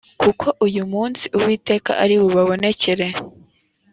[0.21, 3.07] kuko uyu munsi uwiteka ari bubabonekere